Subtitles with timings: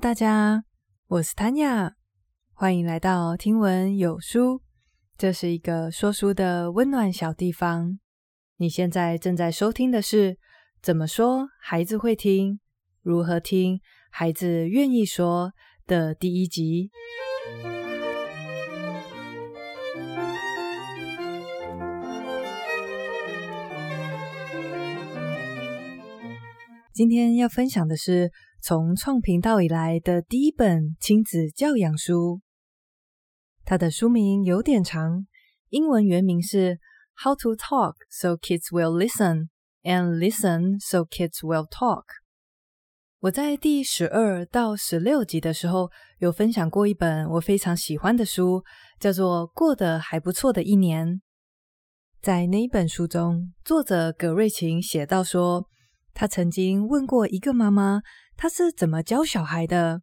[0.00, 0.64] 大家，
[1.08, 1.92] 我是 Tanya，
[2.54, 4.62] 欢迎来到听闻有书。
[5.18, 7.98] 这是一个说书的温暖小地方。
[8.56, 10.32] 你现在正在收听的是
[10.80, 12.60] 《怎么说孩子会听？
[13.02, 13.78] 如何听
[14.10, 15.52] 孩子愿意说》
[15.86, 16.90] 的第一集。
[26.94, 28.30] 今天要分享的是
[28.62, 32.42] 从创频道以来的第一本亲子教养书。
[33.64, 35.26] 它的书名有点长，
[35.70, 36.76] 英文原名是
[37.24, 39.48] 《How to Talk So Kids Will Listen
[39.82, 42.02] and Listen So Kids Will Talk》。
[43.20, 48.62] 我在第十二到十六集的时候有分享过一本我非常喜欢的书，
[48.98, 51.08] 叫做《过得还不错的一年》。
[52.20, 55.66] 在那一本书中，作者葛瑞琴写到说，
[56.12, 58.02] 他曾经问过一个妈妈，
[58.36, 60.02] 她是怎么教小孩的？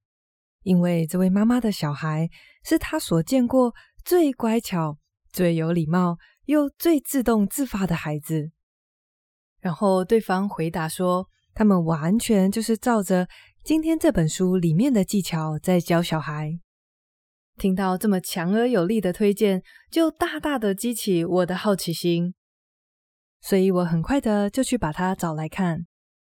[0.64, 2.30] 因为这位妈妈的小孩
[2.64, 3.74] 是他所见过
[4.04, 4.98] 最乖巧、
[5.32, 8.52] 最有礼貌又最自动自发的孩子。
[9.60, 13.28] 然后对方回答说，他们完全就是照着
[13.64, 16.60] 今天这本书里面的技巧在教小孩。
[17.58, 22.36] 听到这么强而有力的推荐，就大大的激起我的好奇心，
[23.42, 25.88] 所以我很快的就去把它找来看。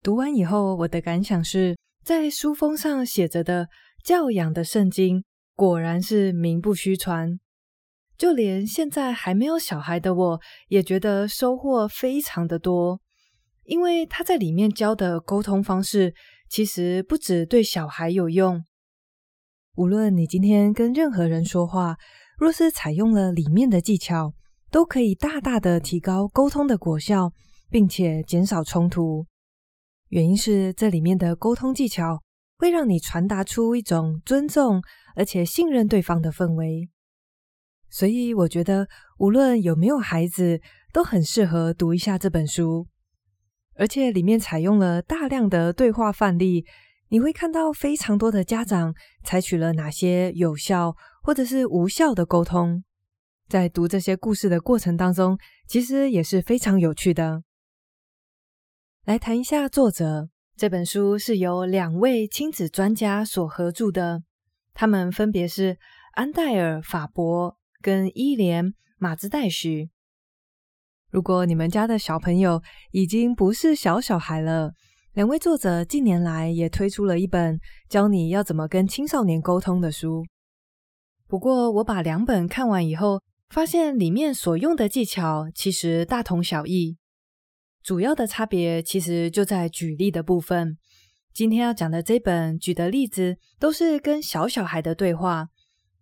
[0.05, 3.71] 读完以后，我的感想是，在书封上写着的
[4.05, 5.25] 教养的圣经，
[5.57, 7.41] 果然是名不虚传。
[8.19, 13.01] 就连现在还没有小孩的我，也觉得收获非常的多。
[13.63, 16.13] 因为他在里面教的沟通方式，
[16.51, 18.63] 其实不止对小孩有用。
[19.77, 21.97] 无论你今天跟任何人说话，
[22.37, 24.35] 若是采用了里面的技巧，
[24.71, 27.33] 都可以大大的提高沟通的果效，
[27.71, 29.25] 并且减少冲突。
[30.15, 32.23] 原因是这里面的沟通技巧
[32.57, 34.81] 会让你传达出一种尊重
[35.17, 36.89] 而且信任对方的氛围，
[37.91, 38.87] 所以我觉得
[39.19, 40.61] 无论有没有孩子
[40.93, 42.87] 都很适合读一下这本书，
[43.75, 46.65] 而且里面采用了大量的对话范例，
[47.09, 48.95] 你会看到非常多的家长
[49.25, 50.95] 采取了哪些有效
[51.25, 52.85] 或者是无效的沟通，
[53.49, 55.37] 在读这些故事的过程当中，
[55.67, 57.43] 其实也是非常有趣的。
[59.05, 60.31] 来谈一下作者。
[60.57, 64.23] 这本书是由两位亲子专家所合著的，
[64.73, 65.77] 他们分别是
[66.13, 68.65] 安戴尔·法伯跟伊莲·
[68.97, 69.91] 马兹代许。
[71.11, 72.63] 如果你们家的小朋友
[72.93, 74.73] 已经不是小小孩了，
[75.13, 77.61] 两位作者近年来也推出了一本
[77.91, 80.25] 教你要怎么跟青少年沟通的书。
[81.29, 83.21] 不过，我把两本看完以后，
[83.51, 86.97] 发现里面所用的技巧其实大同小异。
[87.85, 90.79] 主要的差别其实就在举例的部分。
[91.35, 95.49] 今天要讲的这本举的例子都是跟小小孩的对话，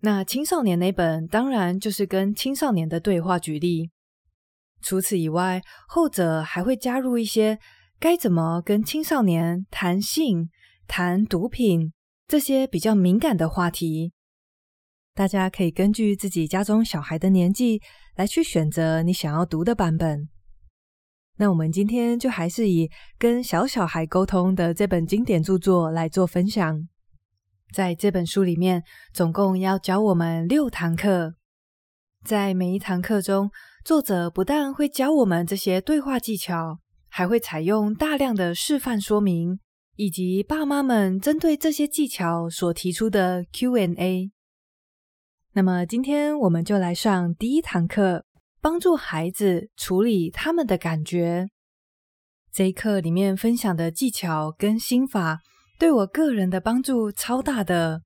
[0.01, 3.91] 那青少年那本当然就是跟青少年的对话举例。
[4.81, 7.59] 除此以外，后者还会加入一些
[7.99, 10.51] 该怎么跟青少年谈性、
[10.87, 11.93] 谈毒品
[12.29, 14.13] 这些比较敏感的话题。
[15.15, 17.83] 大家可以根据自己家中小孩的年纪
[18.15, 20.29] 来去选择你想要读的版本。
[21.43, 22.89] 那我们今天就还是以
[23.19, 26.89] 跟小小孩沟通的这本经典著作来做分享。
[27.75, 31.35] 在这本书里面，总共要教我们六堂课。
[32.25, 33.51] 在每一堂课中，
[33.85, 39.59] 作者不但会教我们这些对话技巧，还会采用大量的示范说明，
[39.97, 44.31] 以及爸妈们针对这些技巧所提出的 Q&A。
[45.55, 48.27] 那么今天我们就来上第一堂课。
[48.63, 51.49] 帮助孩子处理他们的感觉。
[52.53, 55.41] 这一课里面分享的技巧跟心法，
[55.81, 58.03] 对我个人的帮助超大的。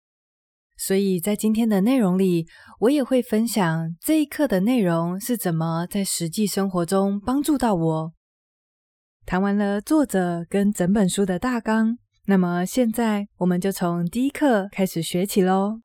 [0.78, 2.46] 所以在今天的内容里，
[2.80, 8.12] 我也会分享这一课的内容是怎么在实际生活中帮助到我。
[9.26, 15.80] 谈完了作者跟整本书的大纲，那么现在我们就从第一课开始学起喽。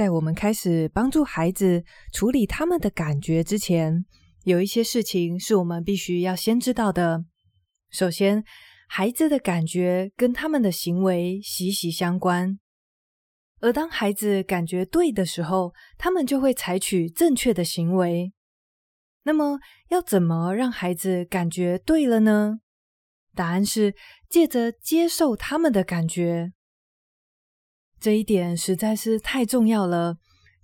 [0.00, 4.06] 在我们开始帮助孩子处理他们的感觉之前，
[4.44, 7.26] 有一些事情是我们必须要先知道的。
[7.90, 8.42] 首先，
[8.88, 12.58] 孩子的感觉跟他们的行为息息相关，
[13.60, 18.32] 而当孩子感觉对的时候，他们就会采取正确的行为。
[19.24, 19.58] 那么，
[19.90, 22.60] 要怎么让孩子感觉对了呢？
[23.34, 23.94] 答案是
[24.30, 26.54] 借着接受他们的感觉。
[28.00, 30.16] 这一点实在是太重要了。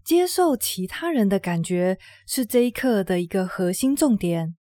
[0.03, 4.57] 接受其他人的感觉是这一课的一个核心重点。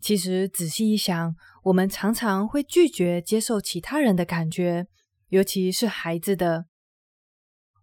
[0.00, 4.86] 其实仔细一想，我们常常会拒绝接受其他人的感觉，
[5.28, 6.64] 尤其是孩子的。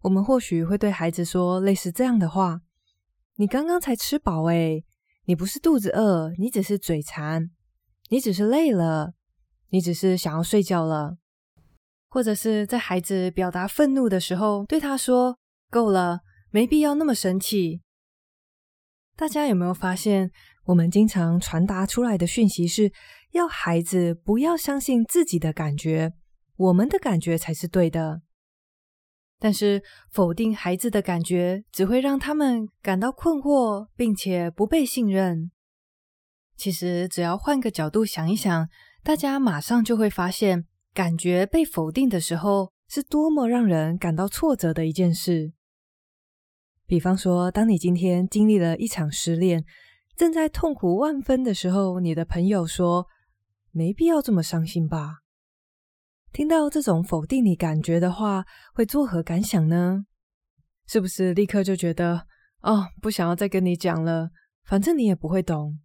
[0.02, 2.62] 我们或许会对孩子说类似这样的话
[3.38, 4.84] ：“你刚刚才吃饱诶，
[5.26, 7.52] 你不是肚子饿，你只是嘴馋，
[8.10, 9.14] 你只是累了，
[9.70, 11.18] 你只是想要睡觉了。”
[12.10, 15.38] 或者是在孩子表达愤怒的时候，对他说
[15.70, 17.82] ：“够了，没必要那么生气。”
[19.18, 20.32] 大家有没有发现，
[20.66, 22.92] 我们经常传达出来的讯息是
[23.32, 26.14] 要孩子不要相信自己的感觉，
[26.56, 28.22] 我们的感觉才是对的。
[29.40, 35.52] 但是否定孩子的感觉，只会让他们感到困惑，并且不被信任。
[36.56, 38.68] 其实，只要换个角度想一想，
[39.04, 40.66] 大家马上就会发现。
[40.98, 45.54] 感觉被否定的时候，是多么让人感到挫折的一件事。
[46.88, 49.64] 比方说，当你今天经历了一场失恋，
[50.16, 53.06] 正在痛苦万分的时候，你的朋友说
[53.70, 55.20] ：“没必要这么伤心吧。”
[56.34, 60.08] 听到这种否定你感觉的话，会作何感想呢？
[60.88, 62.26] 是不是立刻就觉得，
[62.62, 64.32] 哦，不想要再跟你讲了，
[64.64, 65.78] 反正你也不会懂。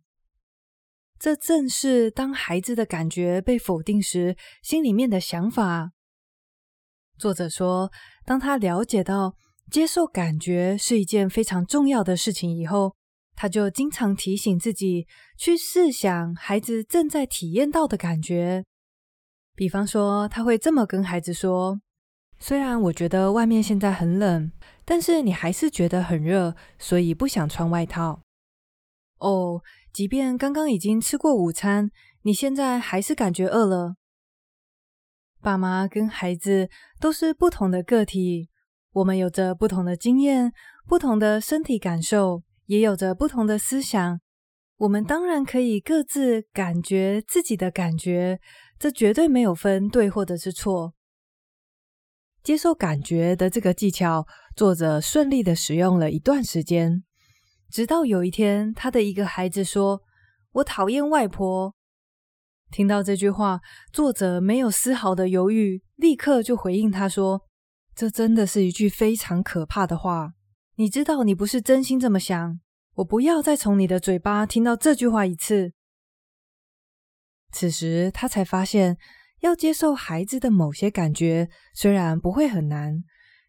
[1.22, 5.92] 这正是当孩子的感觉被否定时，心里面的想法。
[7.16, 7.92] 作者说，
[8.24, 9.36] 当他了解到
[9.70, 12.96] 接受感觉是一件非常重要的事情以后，
[13.36, 15.06] 他就经常提醒自己
[15.38, 18.64] 去试想孩子正在体验到的感觉。
[19.54, 21.80] 比方说，他会这么跟孩子说
[22.40, 24.50] ：“虽然我觉得外面现在很冷，
[24.84, 28.20] 但是你还是觉得很热，所以不想穿外套。”
[29.22, 29.62] 哦。
[29.92, 31.90] 即便刚刚已经吃过午餐，
[32.22, 33.96] 你现在还是感觉饿了。
[35.40, 38.48] 爸妈跟孩子都是不同的个体，
[38.92, 40.52] 我们有着不同的经验、
[40.86, 44.20] 不同的身体感受，也有着不同的思想。
[44.78, 48.40] 我们当然可以各自感觉自己的感觉，
[48.78, 50.94] 这绝对没有分对或者是错。
[52.42, 57.04] 接受感觉的这个技巧，作者顺利的使用了一段时间。
[57.72, 60.02] 直到有一天，他的一个孩子说
[60.52, 61.74] ：“我讨厌外婆。”
[62.70, 67.46] 听到这句话，作者没有丝毫的犹豫，立刻就回应他说
[67.96, 70.34] ：“这真的是一句非常可怕的话。
[70.74, 72.60] 你知道你不是真心这么想。
[72.96, 75.72] 我不要再从你的嘴巴听到这句话一次。”
[77.52, 78.98] 此时，他才发现，
[79.40, 83.02] 要接受孩子的某些感觉，虽然不会很难，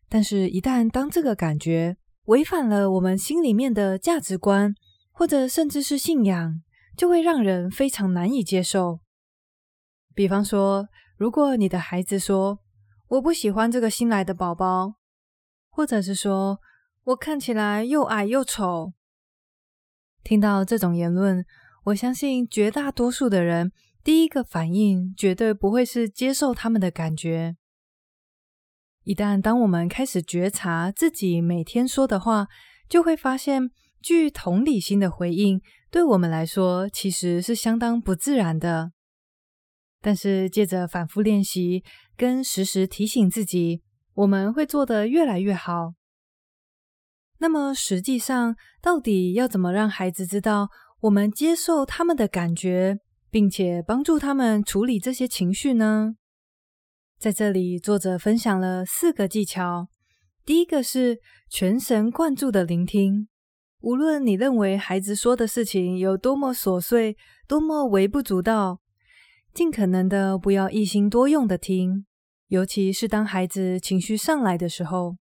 [0.07, 4.73] 但是一旦当这个感觉，违反了我们心里面的价值观，
[5.11, 6.61] 或者甚至是信仰，
[6.95, 8.99] 就会让人非常难以接受。
[10.15, 10.87] 比方说，
[11.17, 12.59] 如果你的孩子说
[13.09, 14.95] “我不喜欢这个新来的宝宝”，
[15.69, 16.59] 或者是说
[17.05, 18.93] “我看起来又矮又丑”，
[20.23, 21.45] 听到这种言论，
[21.85, 23.71] 我相信绝大多数的人
[24.01, 27.57] 第一个反应绝对不会是接受他们的感觉。
[29.03, 32.47] 一旦当我们开始觉察自己每天说的话，
[32.87, 33.69] 就会发现，
[34.01, 35.61] 具同理心的回应
[35.91, 38.91] 对我们来说其实是相当不自然的。
[40.01, 41.83] 但是，借着反复练习
[42.15, 43.81] 跟时时提醒自己，
[44.13, 45.93] 我们会做得越来越好。
[47.39, 50.69] 那么，实际上，到底要怎么让孩子知道
[51.01, 52.99] 我们接受他们的感觉，
[53.29, 56.15] 并且帮助他们处理这些情绪呢？
[57.23, 59.87] 在这里，作者分享了四个技巧。
[60.43, 63.29] 第一个是全神贯注的聆听，
[63.79, 67.15] 无论你认为孩子说的事情有多么琐碎、
[67.47, 68.81] 多么微不足道，
[69.53, 72.05] 尽可能的不要一心多用的听，
[72.49, 75.15] 尤其是当孩子情绪上来的时候。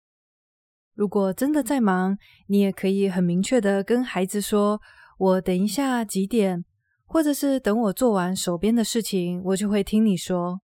[0.95, 2.17] 如果真的在忙，
[2.47, 4.81] 你也可以很明确的跟孩子说
[5.21, 6.65] ：“我等一下几点，
[7.05, 10.63] 或者是等我做完手边的事情，我就会听你说。”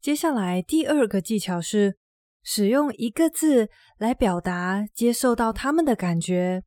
[0.00, 1.96] 接下来第二个技巧是
[2.42, 6.62] 使用一个字来表达接受到他们的感觉。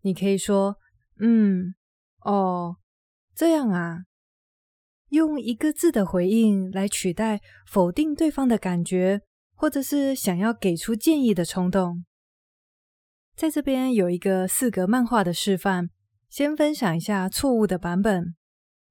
[0.00, 0.76] 你可以说
[1.20, 1.74] “嗯，
[2.20, 2.76] 哦，
[3.34, 4.04] 这样啊”，
[5.10, 9.20] 用一个字的回应来取代否定对方的感觉，
[9.54, 12.06] 或者是想要给出建议的冲动。
[13.36, 15.90] 在这边有一个四格漫画的示范，
[16.30, 18.34] 先分享一下错误的版本。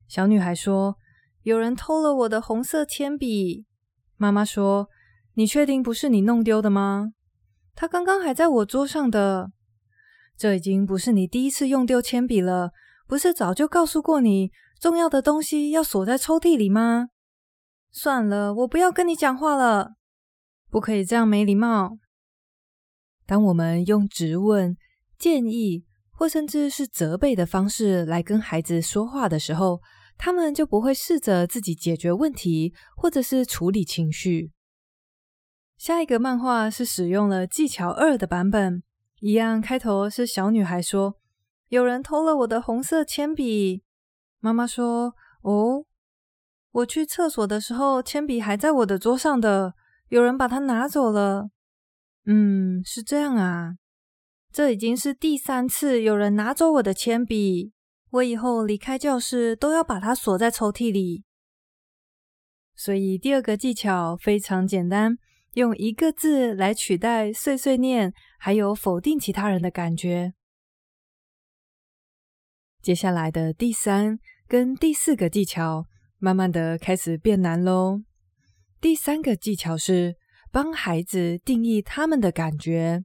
[0.08, 0.98] 小女孩说。
[1.44, 3.66] 有人偷了我的红色铅笔。
[4.18, 4.90] 妈妈说
[5.36, 7.14] ：“你确定不是你弄丢的吗？
[7.76, 9.52] 他刚刚还在我桌上的。
[10.36, 12.72] 这已经不是你第一次用丢铅笔了，
[13.08, 17.08] 不是早就告诉过你，重要的东西要锁在抽屉里吗？
[17.92, 19.94] 算了，我不要跟你讲话了。
[20.70, 21.98] 不可以这样没礼貌。”
[23.26, 24.76] 当我们用质问、
[25.18, 29.80] 建议或甚至是责备的方式来跟孩子说话的时候，
[30.20, 34.52] 他们就不会试着自己解决问题，或者是处理情绪。
[35.78, 38.84] 下一个漫画是使用了技巧二的版本，
[39.22, 41.16] 一样开头是小女孩说
[41.70, 43.84] ：“有人偷了我的红色铅笔。”
[44.42, 45.86] 妈妈说：“哦，
[46.72, 49.74] 我去厕所的时候，铅笔还在我的桌上的，
[50.10, 51.50] 有人把它拿走了。”
[52.28, 53.76] 嗯，是这样啊。
[54.52, 57.72] 这已经是第三次有人拿走我的铅笔，
[58.12, 61.24] 我以后离开教室都要把它锁在抽屉里。
[62.76, 65.18] 所以第二个技巧非常简单，
[65.54, 70.34] 用一个字来取代碎碎念，还有否定其他人的感觉。
[72.82, 75.86] 接下来的第三跟第四个技巧，
[76.18, 78.02] 慢慢的开始变难喽。
[78.80, 80.16] 第三个技巧是
[80.50, 83.04] 帮孩子定义他们的感觉。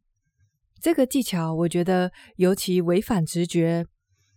[0.81, 3.85] 这个技巧我觉得尤其违反直觉，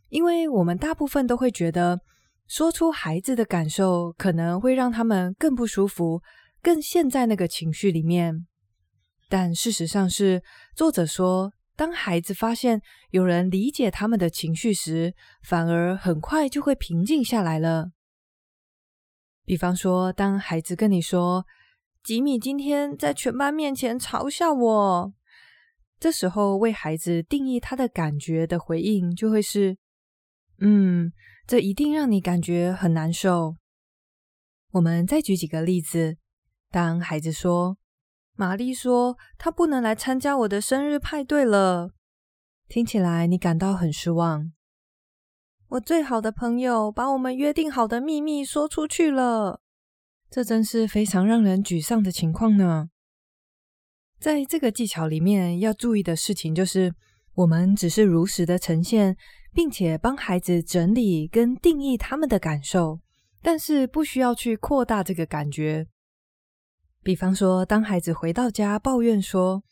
[0.09, 1.99] 因为我们大部分都会觉得
[2.47, 6.21] 说出孩子的感受可能会让他们更不舒服，
[6.61, 8.47] 更陷在那个情绪里面。
[9.29, 10.41] 但事实上是，
[10.73, 17.91] 作者说，当孩子发现有人理解他们的情绪时，反而很快就会平静下来了。
[19.43, 21.45] 比方说，当孩子跟你说
[22.03, 25.13] ：“吉米今天在全班面前嘲笑我。”
[25.99, 29.77] 这时候，为孩子定义他的感觉的回应就会是
[30.59, 31.11] ：“嗯，
[31.45, 33.55] 这一定让你感觉很难受。”
[34.73, 36.17] 我们再举几个例子，
[36.69, 37.77] 当孩子说，
[38.33, 41.91] 玛丽说：“她不能来参加我的生日派对了。”
[42.67, 44.51] 听起来你感到很失望。
[45.69, 49.61] 我最好的朋友把我们约定好的秘密说出去了，
[50.29, 52.89] 这真是非常让人沮丧的情况呢。
[54.19, 56.93] 在这个技巧里面要注意的事情就是，
[57.33, 59.15] 我们只是如实的呈现，
[59.57, 62.99] 并且帮孩子整理跟定义他们的感受，
[63.41, 65.87] 但是不需要去扩大这个感觉。
[67.01, 69.63] 比方说，当孩子回到家抱怨说：“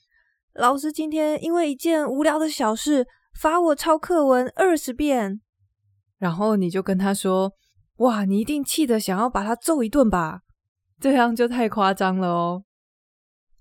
[0.54, 3.06] 老师今天因为一件无聊的小事
[3.40, 5.40] 罚我抄课文二十遍。”
[6.18, 7.54] 然后你就跟他说
[7.98, 10.42] ：“哇，你一定气得想要把他揍一顿吧？”
[11.00, 12.64] 这样就太夸张了哦。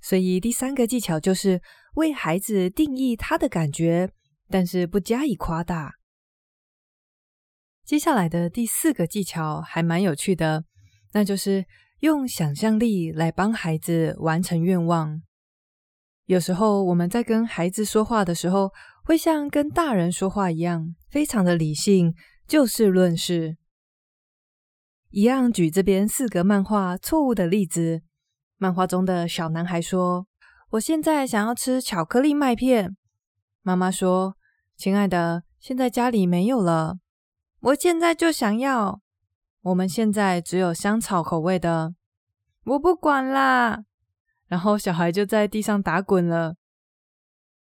[0.00, 1.60] 所以第三个技巧就是
[1.96, 4.08] 为孩子定义他的感觉，
[4.48, 5.92] 但是不加以夸大。
[7.84, 10.64] 接下来的第四个技巧还蛮有趣的，
[11.12, 11.64] 那就是。
[12.00, 15.22] 用想象力来帮孩子完成愿望。
[16.26, 18.70] 有时候我们在跟孩子说话的时候，
[19.04, 22.14] 会像跟大人说话一样，非常的理性，
[22.46, 23.56] 就事论事。
[25.08, 28.02] 一样举这边四个漫画错误的例子。
[28.58, 30.26] 漫画中的小男孩说
[30.72, 32.94] ：“我现在想要吃巧克力麦片。”
[33.62, 34.36] 妈妈说
[34.76, 36.98] ：“亲爱的，现在家里没有了。”
[37.64, 39.00] 我现在就想要。
[39.62, 41.94] 我们现在只有香草口味的，
[42.64, 43.84] 我不管啦。
[44.46, 46.56] 然后小孩就在地上打滚了。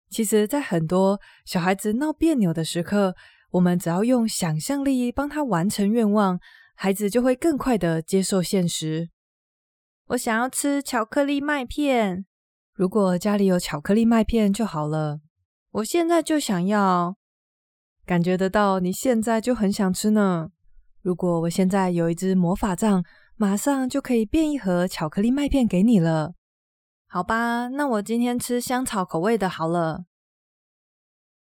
[0.08, 3.15] 其实，在很多小孩子闹别扭的时刻，
[3.50, 6.39] 我们只要用想象力帮他完成愿望，
[6.75, 9.10] 孩子就会更快的接受现实。
[10.10, 12.27] 我想要吃巧克力麦片，
[12.75, 15.19] 如果家里有巧克力麦片就好了。
[15.72, 17.15] 我现在就想要，
[18.10, 20.50] 感觉得到你现在就很想吃呢。
[21.04, 26.34] 如果我现在有一支魔法杖，马上就可以变一盒巧克力麦片给你了。
[27.06, 30.06] 好吧，那我今天吃香草口味的好了。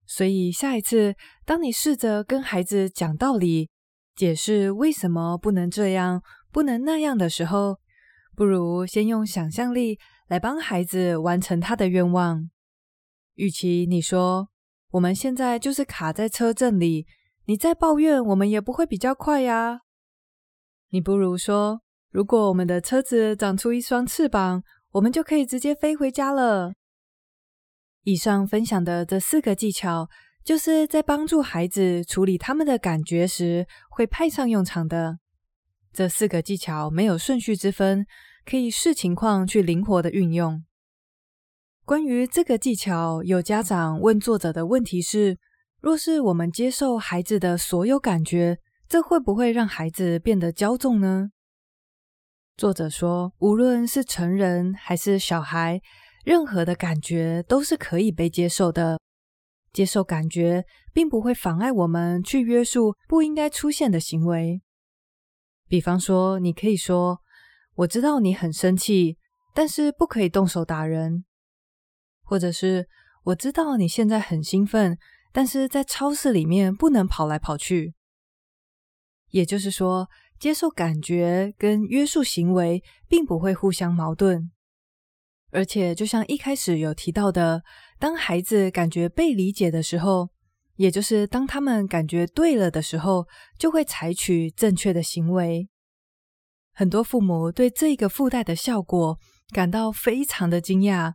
[0.07, 3.69] 所以下一次，当你试着跟孩子讲道理，
[4.15, 7.77] 解释为什么不能这样、不能那样的时候，
[8.35, 9.99] 不如先用想象力
[10.29, 12.49] 来帮孩子完成他的愿望。
[13.35, 14.49] 与其你说
[14.91, 17.07] 我们现在就是卡在车阵里。
[17.49, 19.83] 你再抱怨，我们也不会比较快呀。
[20.91, 24.63] 你不如说，如果我们的车子长出一双翅膀，
[24.93, 26.73] 我们就可以直接飞回家了。
[28.03, 30.09] 以上分享的这四个技巧，
[30.43, 35.19] 就是在帮助孩子处理他们的感觉时会派上用场的。
[35.93, 38.07] 这四个技巧没有顺序之分，
[38.45, 40.65] 可以视情况去灵活的运用。
[41.87, 45.39] 关于这个技巧，有家长问作者的问题是，
[45.81, 51.31] 若是我们接受孩子的所有感觉，这会不会让孩子变得骄纵呢？
[52.57, 55.81] 作者说，无论是成人还是小孩，
[56.25, 58.99] 任何的感觉都是可以被接受的。
[59.73, 64.61] 接受感觉，并不会妨碍我们去约束不应该出现的行为。
[65.69, 67.21] 比方说，你可以说
[67.77, 69.19] ：“我知道你很生气，
[69.55, 71.25] 但是不可以动手打人。”
[72.27, 72.87] 或者是。
[73.27, 74.97] 我知道你现在很兴奋，
[75.33, 77.95] 但是在超市里面不能跑来跑去。
[79.31, 84.53] 也就是说，接受感觉跟约束行为并不会互相矛盾。
[85.51, 87.65] 而且，就像一开始有提到的，
[87.99, 90.31] 当孩子感觉被理解的时候，
[90.77, 93.27] 也就是当他们感觉对了的时候，
[93.59, 95.69] 就会采取正确的行为。
[96.73, 99.19] 很多父母对这个附带的效果
[99.51, 101.15] 感到非常的惊讶，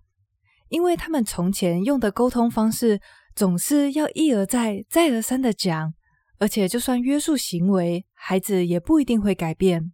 [0.72, 3.02] 因为他们从前用的沟通方式
[3.36, 5.94] 总是要一而再、再而三的讲，
[6.40, 9.92] 而且就算约束行为，孩子也不一定会改变。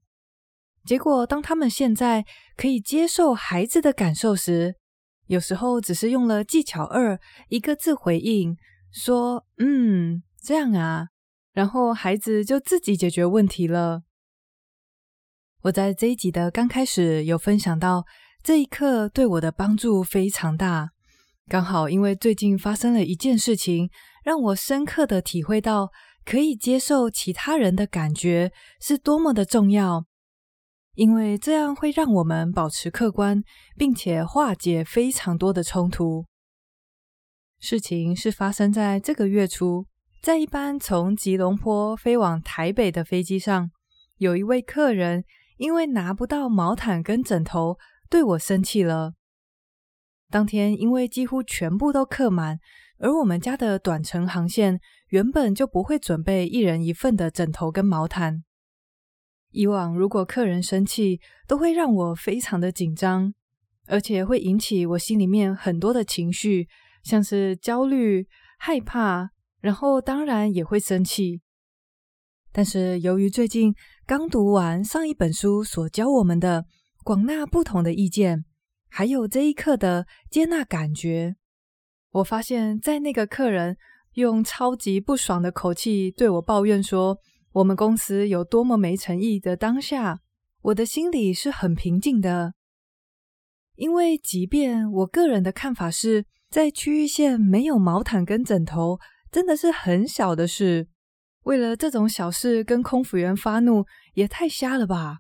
[0.86, 2.24] 结果，当他们现在
[2.55, 4.75] 可以接受孩子的感受时，
[5.25, 7.19] 有时候只是用了技巧二，
[7.50, 8.55] 一个字回应，
[8.91, 11.07] 说“嗯，这样啊”，
[11.53, 14.03] 然后孩子就自己解决问题了。
[15.63, 18.05] 我在这一集的刚开始有分享到，
[18.48, 20.92] 这一刻对我的帮助非常大。
[21.50, 23.89] 刚好因为最近发生了一件事情，
[24.24, 25.89] 让我深刻的体会到，
[26.24, 30.06] 可以接受其他人的感觉是多么的重要。
[30.96, 33.44] 因为这样会让我们保持客观，
[33.75, 36.24] 并且化解非常多的冲突。
[37.60, 39.86] 事情是发生在这个月初，
[40.22, 43.70] 在一班从吉隆坡飞往台北的飞机上，
[44.16, 45.25] 有一位客人
[45.58, 47.77] 因为拿不到毛毯跟枕头，
[48.09, 49.13] 对我生气了。
[50.29, 52.59] 当天因为几乎全部都客满，
[52.99, 58.43] 而我们家的短程航线原本就不会准备一人一份的枕头跟毛毯。
[59.51, 63.33] 以往如果客人生气，都会让我非常的紧张，
[63.85, 66.67] 而且会引起我心里面很多的情绪，
[67.03, 68.27] 像是焦虑、
[68.59, 69.29] 害怕，
[69.61, 71.41] 然后当然也会生气。
[72.51, 73.73] 但是由于最近
[74.05, 76.65] 刚读完上一本书所教我们的
[77.07, 78.43] 广纳不同的意见，
[78.89, 81.37] 还有这一刻的接纳感觉，
[82.11, 83.77] 我发现，在那个客人
[84.15, 87.17] 用超级不爽的口气对我抱怨说，
[87.53, 90.19] 我们公司有多么没诚意的当下，
[90.63, 92.55] 我的心里是很平静的，
[93.75, 99.00] 因为即便我个人的看法是在区域线没有毛毯跟枕头，
[99.31, 100.89] 真的是很小的事，
[101.43, 105.20] 为了这种小事跟空服员发怒也太瞎了吧。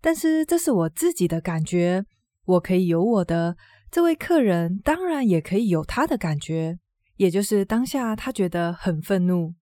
[0.00, 2.04] 但是这是我自己的感觉，
[2.44, 3.56] 我可以有我的，
[3.90, 6.78] 这位客人当然也可以有他的感觉，
[7.16, 9.54] 也就是当下他觉得很愤怒。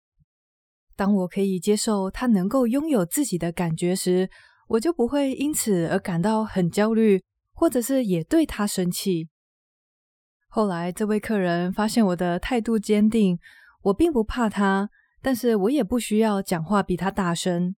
[0.95, 4.31] 当我可以接受他能够拥有自己的感觉时，
[4.69, 7.23] 我就不会因此而感到很焦虑，
[7.53, 9.29] 或者是也对他生气。
[10.49, 13.39] 后来，这位客人发现我的态度坚定，
[13.83, 14.89] 我并不怕他，
[15.21, 17.75] 但是我也不需要讲话比他大声。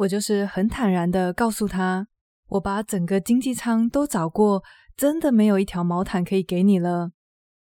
[0.00, 2.06] 我就是很坦然的告诉他，
[2.48, 4.62] 我把整个经济舱都找过，
[4.96, 7.10] 真的没有一条毛毯可以给你了。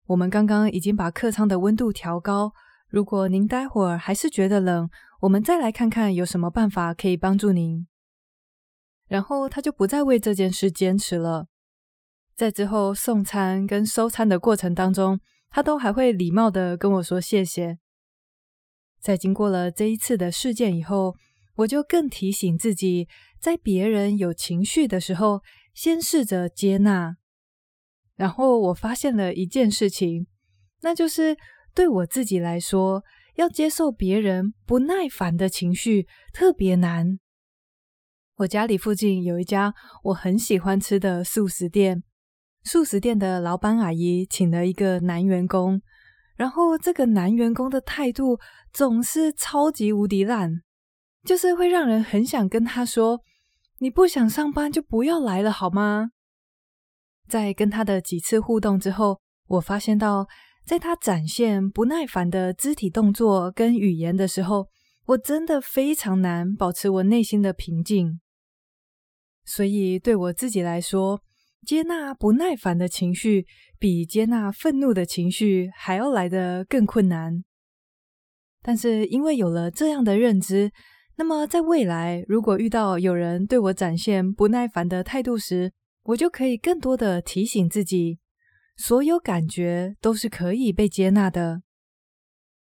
[0.06, 2.52] 我们刚刚已经把客舱的温度调高。
[2.88, 4.88] 如果您待会儿还是觉得冷，
[5.22, 7.88] 我们再来看看有什么办法可以帮助您。
[9.08, 11.48] 然后他就不再为这件事坚持了。
[12.36, 17.78] 在之后送餐跟收餐的过程当中，他都还会礼貌的跟我说谢谢。
[19.00, 21.16] 在经过了这一次的事件以后，
[21.56, 23.08] 我就更提醒自己，
[23.38, 25.42] 在别人有情绪的时候，
[25.74, 27.16] 先试着接纳。
[28.16, 30.26] 然后我发现了一件事情，
[30.82, 31.36] 那就是。
[31.72, 33.04] 对我自己来说，
[33.36, 37.20] 要接受别人不耐烦的情绪特别难。
[38.38, 42.02] 我家里附近有一家我很喜欢吃的素食店，
[42.64, 45.80] 素食店的老板阿姨请了一个男员工，
[46.34, 48.40] 然后这个男员工的态度
[48.72, 50.62] 总是超级无敌烂，
[51.24, 53.20] 就是会让人很想跟他说
[53.78, 56.10] ：“你不想上班就不要来了，好吗？”
[57.28, 60.26] 在跟他的几次互动之后，我发现到。
[60.62, 64.68] 在他展现不耐烦的肢体动作跟语言的时候，
[65.06, 68.20] 我真的非常难保持我内心的平静。
[69.44, 71.22] 所以对我自己来说，
[71.66, 73.46] 接纳不耐烦的情绪
[73.80, 77.42] 比接纳愤怒的情绪还要来得更困难。
[78.62, 80.70] 但是因为有了这样的认知，
[81.20, 85.70] 那么在未来如果遇到有人对我展现不耐烦的态度时，
[86.04, 88.18] 我就可以更多的提醒自己。
[88.74, 91.60] 所有感觉都是可以被接纳的。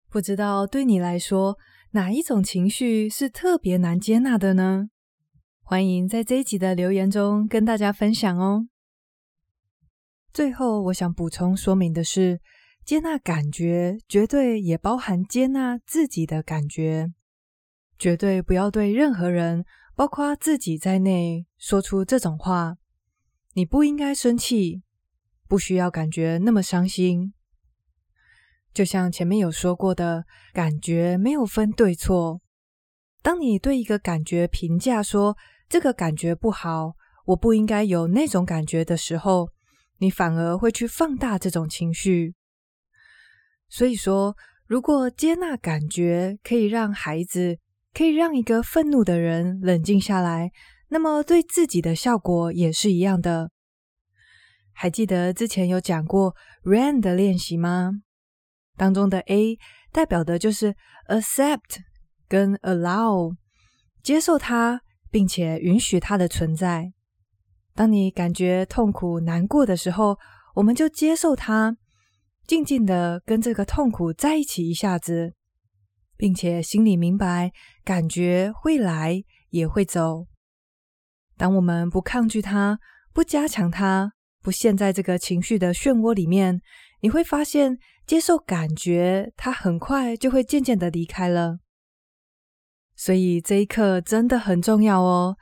[0.10, 1.58] 不知道对你来说，
[1.92, 4.90] 哪一种情绪是特别难接纳的呢？
[5.62, 8.68] 欢迎在这一集的留言中跟大家分享哦。
[10.34, 12.42] 最后，我想补充说明的是，
[12.84, 17.14] 接纳感觉绝对也包含接纳自己的感觉，
[18.04, 19.64] 绝对不要对任何人，
[19.96, 22.76] 包括自己在内，说出这种话
[23.56, 24.84] ：“你不应该生气。”
[25.48, 27.34] 不需要感觉那么伤心。
[28.74, 32.42] 就像前面有说过的，感觉没有分对错。
[33.22, 35.38] 当你对一个感觉评价说
[35.70, 36.96] 这个感觉不好，
[37.28, 39.48] 我不应该有那种感觉的时候，
[40.00, 42.36] 你反而会去放大这种情绪。
[43.70, 44.36] 所以说，
[44.68, 47.60] 如果接纳感觉可以让孩子，
[47.94, 50.52] 可以让一个愤怒的人冷静下来，
[50.90, 53.52] 那么对自己的效果也是一样的。
[54.74, 57.92] 还记得之前有讲过 “ran” 的练习吗？
[58.76, 59.60] 当中的 A
[59.92, 60.76] 代表的就是
[61.08, 61.82] accept
[62.28, 63.36] 跟 allow，
[64.02, 66.92] 接受它，并且允许它的存在。
[67.76, 70.18] 当你感觉痛苦、难过的时候，
[70.56, 71.78] 我们就接受它，
[72.48, 75.36] 静静的跟这个痛苦在一起一下子，
[76.18, 77.52] 并且心里明白，
[77.84, 80.28] 感觉会来也会走。
[81.38, 82.80] 当我们不抗拒它，
[83.14, 86.62] 不加强它，不陷在这个情绪的漩涡里面，
[87.02, 87.80] 你会发现。
[88.06, 91.60] 接受感觉，它很快就会渐渐的离开了。
[92.98, 95.38] 所以这一刻真的很重要哦。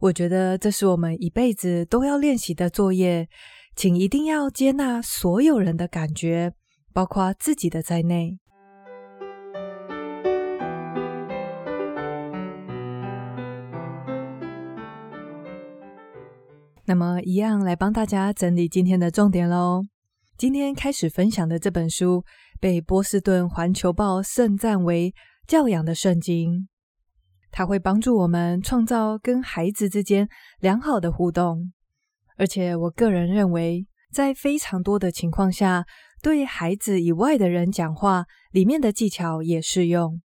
[0.00, 3.26] 我觉得这是我们一辈子都要练习的作业，
[3.74, 6.52] 请一定要接纳所有人的感觉，
[6.92, 8.38] 包括自己的在内。
[16.86, 19.82] 那么，一样来帮大家整理今天的重点喽。
[20.36, 22.22] 今天开始分享的这本书，
[22.60, 25.14] 被波士顿环球报盛赞为
[25.46, 26.68] 教养的圣经。
[27.50, 30.28] 它会帮助我们创造跟孩子之间
[30.60, 31.72] 良好的互动，
[32.36, 35.86] 而且我个人认为，在非常多的情况下，
[36.20, 40.20] 对孩子以外的人讲话，里面的技巧也适用。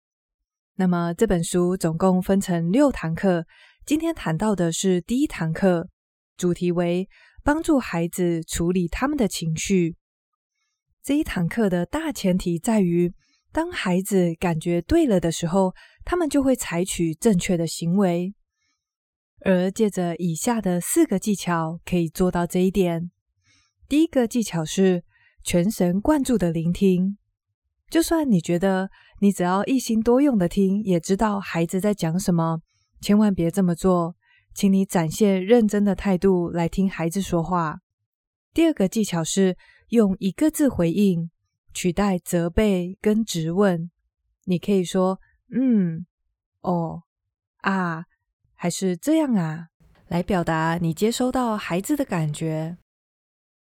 [0.78, 3.46] 那么这本书总共分成六堂课，
[3.86, 5.88] 今天谈到的是第一堂课，
[6.38, 7.10] 主题为。
[7.44, 9.96] 帮助孩子处理他们的情绪。
[11.02, 13.14] 这一堂课的大前提在于，
[13.54, 15.74] 当孩子感觉对了的时候，
[16.04, 18.34] 他们就会采取正确的行为。
[19.46, 23.12] 而借着以下的四个技巧，可以做到这一点。
[23.88, 25.06] 第一个技巧是
[25.42, 27.18] 全神贯注的聆听。
[27.90, 28.90] 就算你觉得
[29.22, 32.60] 你只要一心多用的听，也知道孩子在讲什么，
[33.00, 34.17] 千万别这么做。
[34.58, 37.82] 请你展现认真的态度来听孩子说话。
[38.56, 39.56] 第二个技巧是
[39.90, 41.30] 用一个字回应，
[41.76, 43.92] 取代责备跟质问。
[44.46, 45.20] 你可以说
[45.56, 46.08] “嗯
[46.62, 47.04] ”“哦
[47.62, 48.06] ”“啊”
[48.58, 49.68] 还是“这样啊”，
[50.10, 52.78] 来表达你接收到孩子的感觉。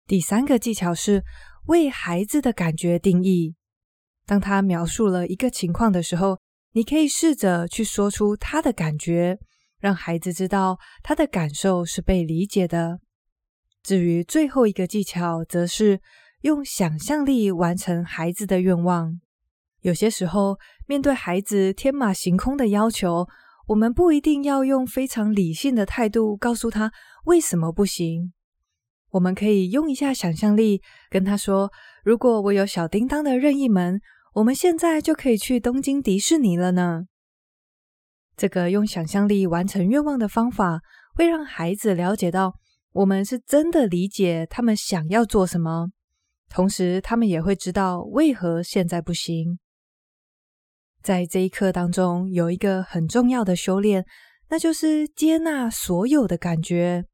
[0.07, 1.25] 第三个技巧是
[1.67, 3.57] 为孩子的感觉定义。
[4.25, 6.39] 当他描述了一个情况的时候，
[6.71, 9.41] 你可以试着去说出他的感觉。
[9.85, 13.01] 让孩子知道他的感受是被理解的。
[13.83, 16.01] 至于最后一个技巧，则是
[16.40, 19.20] 用想象力完成孩子的愿望。
[19.83, 23.27] 有些时候，面对孩子天马行空的要求，
[23.66, 26.90] 我们不一定要用非常理性的态度告诉他
[27.27, 28.33] 为什么不行。
[29.11, 31.70] 我们可以用一下想象力，跟他说
[32.03, 34.01] ：“如果我有小叮当的任意门，
[34.33, 37.03] 我们现在就可以去东京迪士尼了呢。”
[38.37, 40.81] 这个用想象力完成愿望的方法，
[41.14, 42.55] 会让孩子了解到
[42.92, 45.90] 我们是真的理解他们想要做什么，
[46.49, 49.59] 同时他们也会知道为何现在不行。
[51.03, 54.05] 在这一课当中，有一个很重要的修炼，
[54.49, 57.05] 那就是接纳所有的感觉。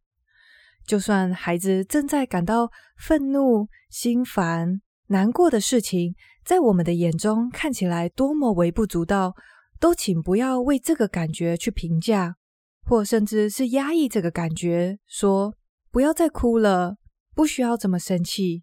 [0.87, 9.35] 就算孩子正在感到愤怒、心烦、难过的事情，在我们的眼中看起来多么微不足道。
[9.81, 12.37] 都请不要为这个感觉去评价，
[12.85, 15.55] 或甚至是压抑这个感觉，说
[15.91, 16.99] 不要再哭了，
[17.35, 18.63] 不需要这么生气。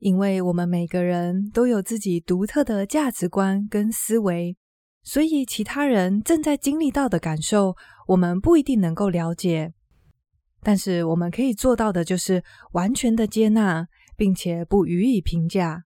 [0.00, 4.58] 因为我们每个人都有自己独特的价值观跟思维，
[5.02, 7.74] 所以其他人正在经历到的感受，
[8.08, 9.72] 我们不一定能够了解。
[10.60, 13.86] 但是我们可以做到的就是完全的接纳，
[14.18, 15.84] 并且不予以评价。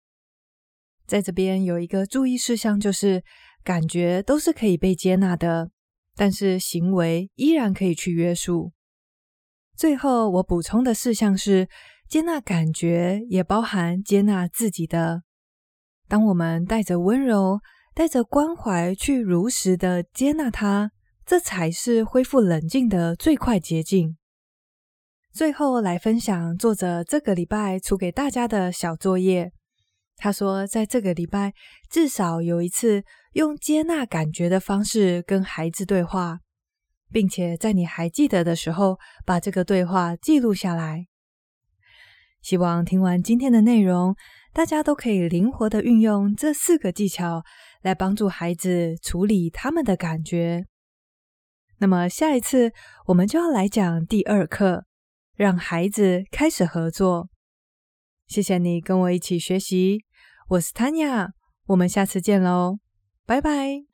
[1.07, 3.23] 在这边有一个注意事项，就是。
[3.64, 5.71] 感觉都是可以被接纳的，
[6.14, 8.73] 但是行为依然可以去约束。
[9.77, 11.68] 最后，我补充的事项是：
[12.09, 15.23] 接纳感觉也包含接纳自己的。
[16.09, 17.61] 当我们带着温柔、
[17.94, 20.90] 带着关怀去如实的接纳它，
[21.27, 24.16] 这才是恢复冷静的最快捷径。
[25.31, 29.53] 最后，来分享作者这个礼拜出给大家的小作业。
[30.16, 31.53] 他说，在这个礼拜
[31.88, 36.41] 至少有一次用接纳感觉的方式跟孩子对话，
[37.11, 41.07] 并且在你还记得的时候，把这个对话记录下来。
[42.41, 44.14] 希望听完今天的内容，
[44.53, 47.43] 大家都可以灵活地运用这四个技巧
[47.83, 50.64] 来帮助孩子处理他们的感觉。
[51.79, 52.73] 那么下一次
[53.07, 54.85] 我们就要来讲第二课，
[55.35, 57.29] 让孩子开始合作。
[58.27, 60.05] 谢谢你跟我一起学习，
[60.49, 61.31] 我是 Tanya，
[61.67, 62.79] 我们下次见喽，
[63.29, 63.88] 拜拜。